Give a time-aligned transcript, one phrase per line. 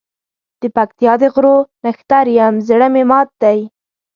[0.61, 3.59] دپکتیا د غرو نښتر یم زړه مي مات دی